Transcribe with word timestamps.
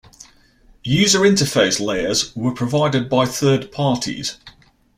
User 0.83 1.19
interface 1.19 1.79
layers 1.79 2.35
were 2.35 2.55
provided 2.55 3.07
by 3.07 3.23
third 3.23 3.71
parties. 3.71 4.39